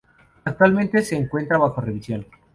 [0.45, 2.25] Actualmente se encuentra bajo revisión.